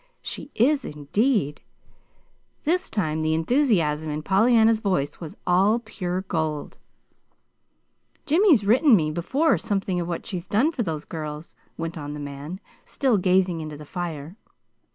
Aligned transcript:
"She 0.23 0.49
is, 0.55 0.83
indeed!" 0.83 1.61
This 2.63 2.89
time 2.89 3.21
the 3.21 3.35
enthusiasm 3.35 4.09
in 4.09 4.23
Pollyanna's 4.23 4.79
voice 4.79 5.19
was 5.19 5.37
all 5.45 5.77
pure 5.77 6.21
gold. 6.21 6.79
"Jimmy's 8.25 8.65
written 8.65 8.95
me 8.95 9.11
before 9.11 9.59
something 9.59 9.99
of 9.99 10.07
what 10.07 10.25
she's 10.25 10.47
done 10.47 10.71
for 10.71 10.81
those 10.81 11.05
girls," 11.05 11.53
went 11.77 11.99
on 11.99 12.15
the 12.15 12.19
man, 12.19 12.59
still 12.83 13.19
gazing 13.19 13.61
into 13.61 13.77
the 13.77 13.85
fire. 13.85 14.35